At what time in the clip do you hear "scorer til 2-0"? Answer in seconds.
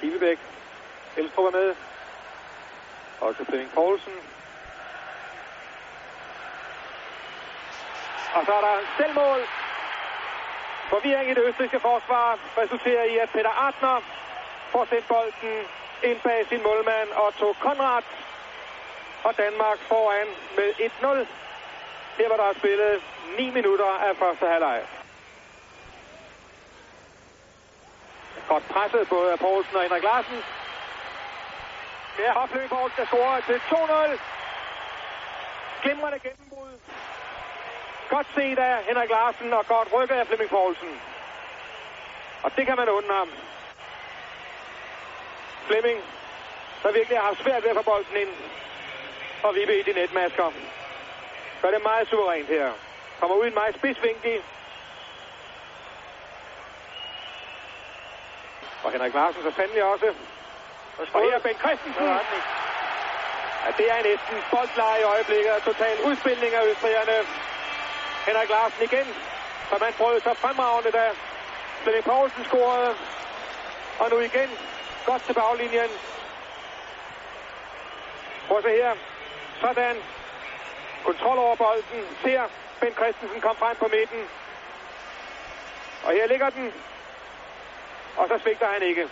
33.06-34.18